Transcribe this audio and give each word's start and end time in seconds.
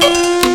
bonsoir 0.00 0.40
et 0.44 0.49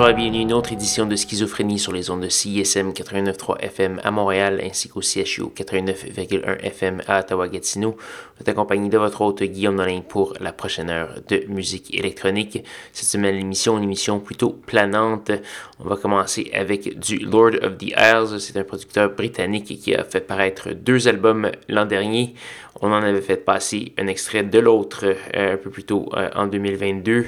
bienvenue 0.00 0.38
à 0.38 0.40
une 0.40 0.52
autre 0.54 0.72
édition 0.72 1.04
de 1.04 1.14
Schizophrénie 1.14 1.78
sur 1.78 1.92
les 1.92 2.08
ondes 2.08 2.22
de 2.22 2.28
CISM 2.30 2.92
89.3 2.92 3.58
FM 3.60 4.00
à 4.02 4.10
Montréal 4.10 4.58
ainsi 4.64 4.88
qu'au 4.88 5.02
CHU 5.02 5.42
89.1 5.54 6.58
FM 6.62 7.02
à 7.06 7.20
Ottawa-Gatineau. 7.20 7.90
Vous 7.90 8.40
êtes 8.40 8.48
accompagné 8.48 8.88
de 8.88 8.96
votre 8.96 9.20
hôte 9.20 9.42
Guillaume 9.42 9.74
Nolin 9.74 10.00
pour 10.00 10.32
la 10.40 10.52
prochaine 10.52 10.88
heure 10.88 11.16
de 11.28 11.44
musique 11.48 11.94
électronique. 11.94 12.64
Cette 12.94 13.08
semaine, 13.08 13.36
l'émission, 13.36 13.76
une 13.76 13.84
émission 13.84 14.20
plutôt 14.20 14.50
planante. 14.50 15.32
On 15.78 15.84
va 15.86 15.96
commencer 15.96 16.50
avec 16.54 16.98
du 16.98 17.18
Lord 17.18 17.56
of 17.62 17.76
the 17.76 17.92
Isles. 17.94 18.40
C'est 18.40 18.56
un 18.56 18.64
producteur 18.64 19.10
britannique 19.10 19.78
qui 19.78 19.94
a 19.94 20.02
fait 20.02 20.22
paraître 20.22 20.70
deux 20.72 21.08
albums 21.08 21.52
l'an 21.68 21.84
dernier. 21.84 22.34
On 22.82 22.92
en 22.92 23.02
avait 23.02 23.20
fait 23.20 23.36
passer 23.36 23.92
un 23.98 24.06
extrait 24.06 24.42
de 24.42 24.58
l'autre 24.58 25.04
euh, 25.34 25.54
un 25.54 25.56
peu 25.58 25.68
plus 25.68 25.84
tôt 25.84 26.08
euh, 26.14 26.30
en 26.34 26.46
2022. 26.46 27.26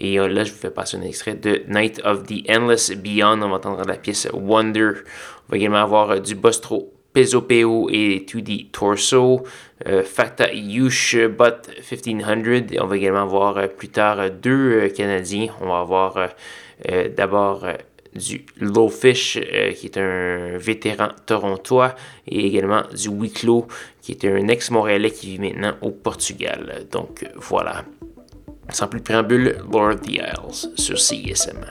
Et 0.00 0.18
euh, 0.18 0.28
là, 0.28 0.42
je 0.42 0.50
vous 0.52 0.58
fais 0.58 0.70
passer 0.70 0.96
un 0.96 1.02
extrait 1.02 1.34
de 1.34 1.62
Night 1.68 2.00
of 2.04 2.24
the 2.24 2.48
Endless 2.50 2.90
Beyond. 2.90 3.40
On 3.42 3.48
va 3.48 3.56
entendre 3.56 3.84
la 3.86 3.96
pièce 3.96 4.28
Wonder. 4.32 4.90
On 5.48 5.52
va 5.52 5.56
également 5.56 5.82
avoir 5.82 6.20
du 6.20 6.34
Bostro 6.34 6.92
Pesopeo 7.12 7.88
et 7.90 8.26
2D 8.28 8.70
Torso, 8.70 9.42
Facta 10.04 10.52
Yush 10.52 11.16
But 11.16 11.70
1500. 11.90 12.72
Et 12.72 12.80
on 12.80 12.86
va 12.86 12.96
également 12.96 13.22
avoir 13.22 13.68
plus 13.70 13.88
tard 13.88 14.30
deux 14.30 14.88
Canadiens. 14.90 15.48
On 15.60 15.68
va 15.68 15.78
avoir 15.78 16.28
d'abord 17.16 17.64
du 18.18 18.44
Lowfish, 18.60 19.38
euh, 19.38 19.72
qui 19.72 19.86
est 19.86 19.96
un 19.96 20.58
vétéran 20.58 21.08
torontois, 21.26 21.94
et 22.26 22.46
également 22.46 22.82
du 22.94 23.08
Wicklow, 23.08 23.66
qui 24.02 24.12
est 24.12 24.24
un 24.24 24.48
ex-montréalais 24.48 25.10
qui 25.10 25.28
vit 25.28 25.38
maintenant 25.38 25.74
au 25.80 25.90
Portugal. 25.90 26.86
Donc 26.90 27.26
voilà. 27.36 27.84
Sans 28.70 28.86
plus 28.86 29.00
de 29.00 29.04
préambule, 29.04 29.56
Lord 29.72 30.00
the 30.00 30.10
Isles 30.10 30.72
sur 30.76 30.98
CISM. 30.98 31.64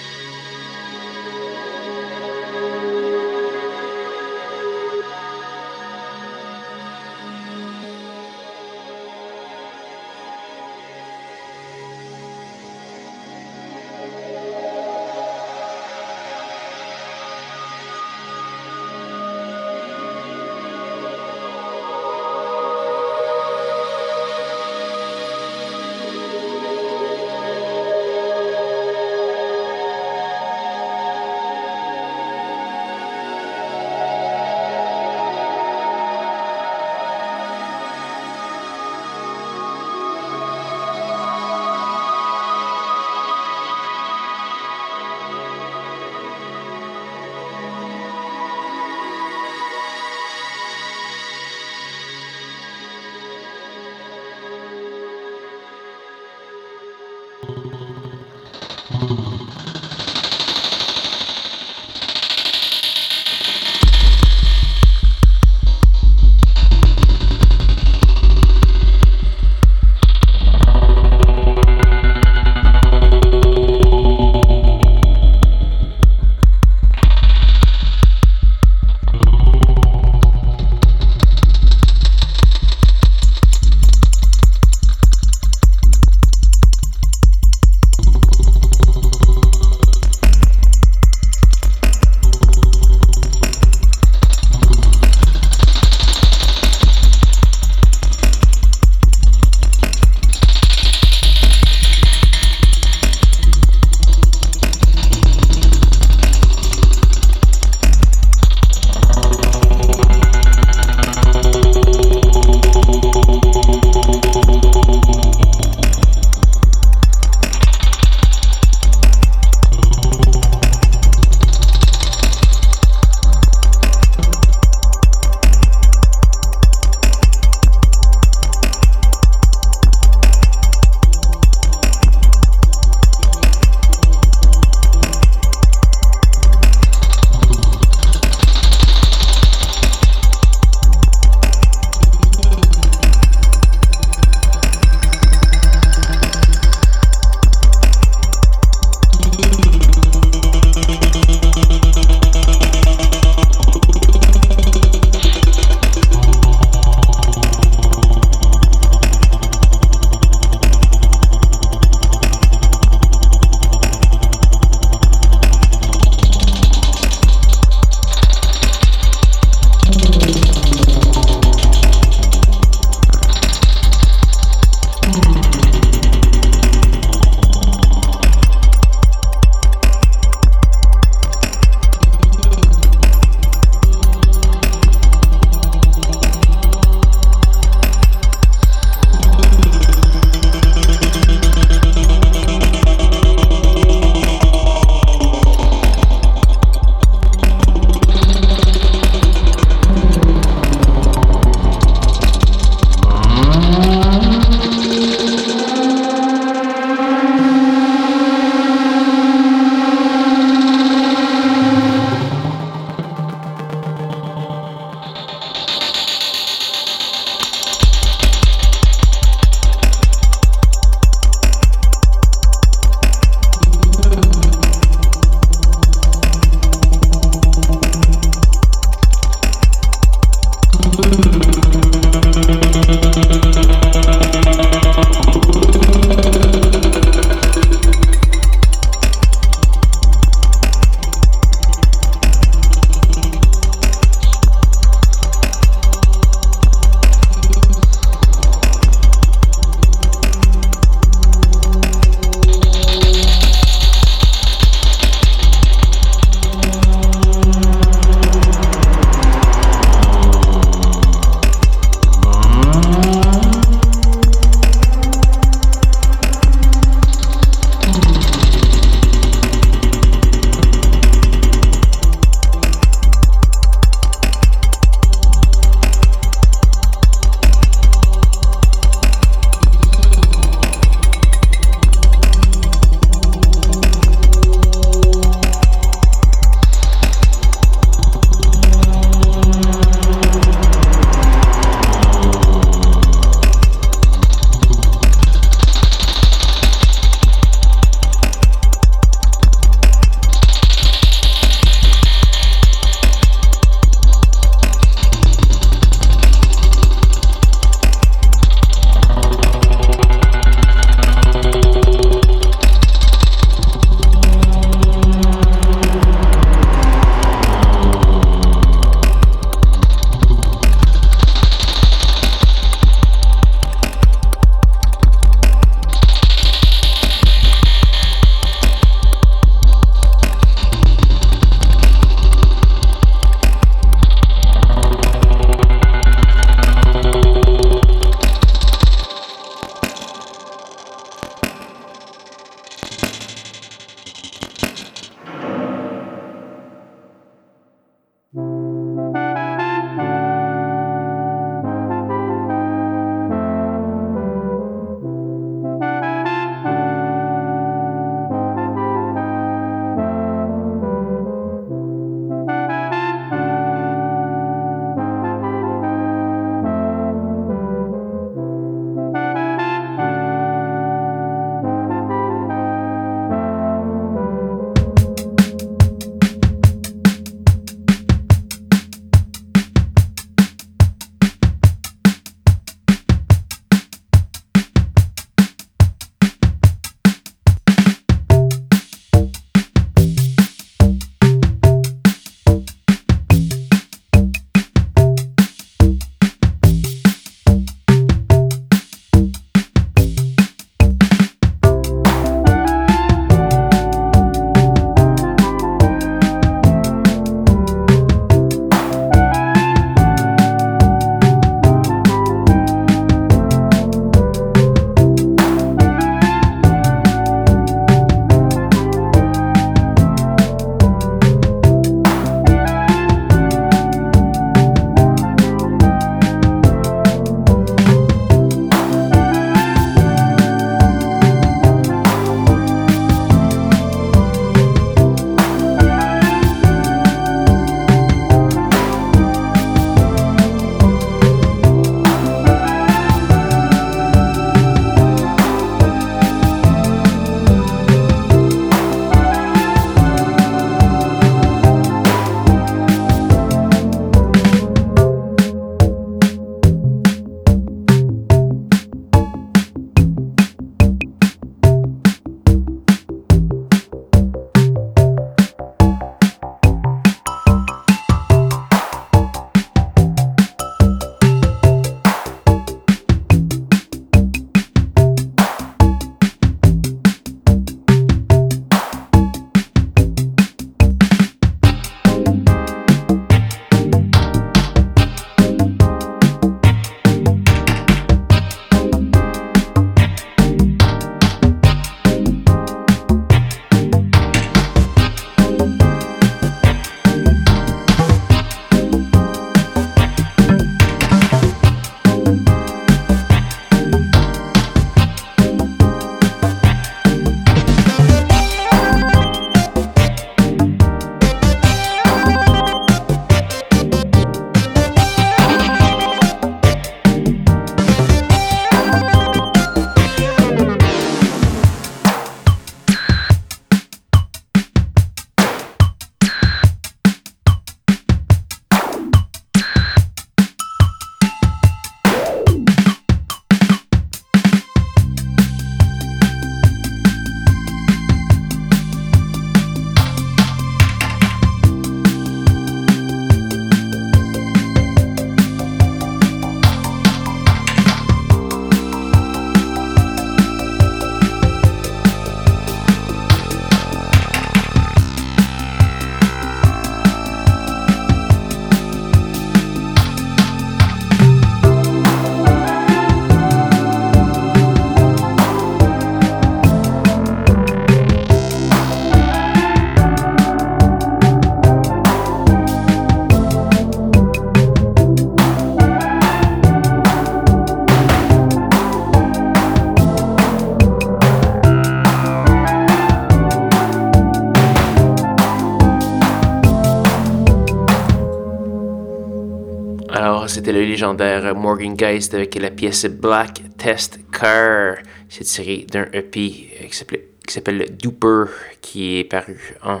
Légendaire 591.04 591.54
Morgan 591.54 591.94
Geist 591.94 592.32
avec 592.32 592.54
la 592.54 592.70
pièce 592.70 593.04
Black 593.04 593.60
Test 593.76 594.20
Car. 594.32 594.96
C'est 595.28 595.44
tiré 595.44 595.84
d'un 595.90 596.06
EP 596.14 596.30
qui 596.30 597.52
s'appelle 597.52 597.94
Duper, 597.94 598.44
qui 598.80 599.18
est 599.18 599.24
paru 599.24 599.76
en 599.82 600.00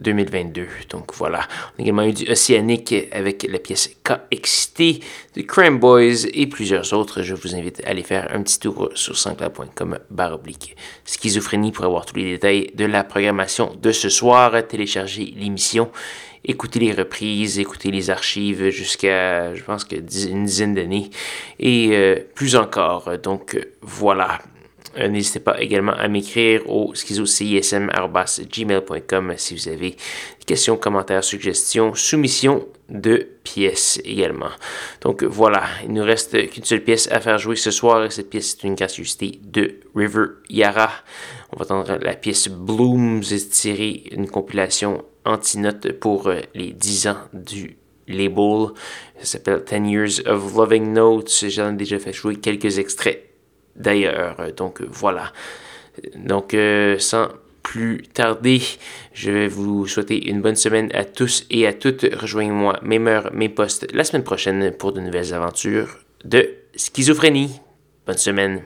2022. 0.00 0.66
Donc 0.88 1.14
voilà. 1.14 1.40
On 1.76 1.80
a 1.80 1.82
également 1.82 2.04
eu 2.04 2.12
du 2.12 2.30
Oceanic 2.30 2.94
avec 3.12 3.46
la 3.50 3.58
pièce 3.58 3.90
KXT, 4.02 4.82
du 5.34 5.46
Crime 5.46 5.78
Boys 5.78 6.26
et 6.32 6.46
plusieurs 6.46 6.94
autres. 6.94 7.22
Je 7.22 7.34
vous 7.34 7.54
invite 7.54 7.82
à 7.84 7.90
aller 7.90 8.02
faire 8.02 8.34
un 8.34 8.42
petit 8.42 8.58
tour 8.58 8.90
sur 8.94 9.18
sanscloud.com 9.18 9.98
barre 10.10 10.34
oblique. 10.34 10.74
Schizophrénie 11.04 11.70
pour 11.70 11.84
avoir 11.84 12.06
tous 12.06 12.16
les 12.16 12.32
détails 12.32 12.70
de 12.74 12.86
la 12.86 13.04
programmation 13.04 13.76
de 13.80 13.92
ce 13.92 14.08
soir. 14.08 14.66
Télécharger 14.66 15.34
l'émission, 15.36 15.90
écouter 16.44 16.78
les 16.78 16.92
reprises, 16.92 17.58
écouter 17.58 17.90
les 17.90 18.10
archives 18.10 18.70
jusqu'à, 18.70 19.54
je 19.54 19.62
pense 19.62 19.84
que 19.84 19.96
une 19.96 20.44
dizaine 20.44 20.74
d'années 20.74 21.10
et 21.58 21.90
euh, 21.92 22.16
plus 22.34 22.56
encore. 22.56 23.18
Donc 23.18 23.58
voilà. 23.80 24.40
Euh, 24.98 25.08
n'hésitez 25.08 25.40
pas 25.40 25.60
également 25.60 25.92
à 25.92 26.06
m'écrire 26.06 26.70
au 26.70 26.94
schizocism.gmail.com 26.94 29.34
si 29.36 29.54
vous 29.54 29.68
avez 29.68 29.90
des 29.90 30.44
questions, 30.46 30.76
commentaires, 30.76 31.24
suggestions, 31.24 31.94
soumissions 31.94 32.68
de 32.88 33.26
pièces 33.42 34.00
également. 34.04 34.50
Donc 35.00 35.24
voilà, 35.24 35.64
il 35.82 35.92
nous 35.92 36.04
reste 36.04 36.48
qu'une 36.50 36.62
seule 36.64 36.84
pièce 36.84 37.10
à 37.10 37.18
faire 37.20 37.38
jouer 37.38 37.56
ce 37.56 37.72
soir 37.72 38.04
et 38.04 38.10
cette 38.10 38.30
pièce 38.30 38.54
est 38.54 38.62
une 38.64 38.76
gracieuseté 38.76 39.40
de 39.42 39.80
River 39.96 40.26
Yara. 40.48 40.92
On 41.52 41.56
va 41.56 41.64
entendre 41.64 41.98
la 42.00 42.14
pièce 42.14 42.46
Blooms 42.48 43.24
tirer 43.50 44.04
une 44.12 44.28
compilation 44.28 45.02
anti-note 45.24 45.92
pour 45.92 46.28
euh, 46.28 46.40
les 46.54 46.72
10 46.72 47.08
ans 47.08 47.18
du 47.32 47.76
label. 48.08 48.68
Ça 49.18 49.38
s'appelle 49.38 49.62
10 49.64 49.90
Years 49.90 50.26
of 50.26 50.54
Loving 50.54 50.92
Notes. 50.92 51.44
J'en 51.48 51.72
ai 51.72 51.76
déjà 51.76 51.98
fait 51.98 52.12
jouer 52.12 52.36
quelques 52.36 52.78
extraits 52.78 53.30
d'ailleurs. 53.76 54.36
Donc 54.56 54.82
voilà. 54.82 55.32
Donc 56.16 56.54
euh, 56.54 56.98
sans 56.98 57.28
plus 57.62 58.02
tarder, 58.02 58.60
je 59.14 59.30
vais 59.30 59.48
vous 59.48 59.86
souhaiter 59.86 60.28
une 60.28 60.42
bonne 60.42 60.56
semaine 60.56 60.90
à 60.92 61.04
tous 61.04 61.46
et 61.50 61.66
à 61.66 61.72
toutes. 61.72 62.04
Rejoignez-moi, 62.12 62.78
mes 62.82 62.98
heures, 63.08 63.30
mes 63.32 63.48
postes 63.48 63.86
la 63.92 64.04
semaine 64.04 64.24
prochaine 64.24 64.72
pour 64.72 64.92
de 64.92 65.00
nouvelles 65.00 65.32
aventures 65.32 65.98
de 66.24 66.50
schizophrénie. 66.76 67.60
Bonne 68.06 68.18
semaine. 68.18 68.62